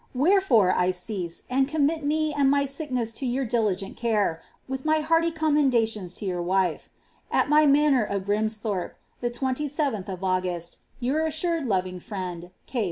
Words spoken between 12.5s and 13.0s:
«K.